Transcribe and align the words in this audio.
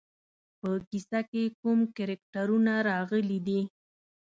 په 0.59 0.69
کیسه 0.89 1.19
کې 1.29 1.43
کوم 1.61 1.79
کرکټرونه 1.95 2.73
راغلي 2.89 3.39
دي. 3.47 3.61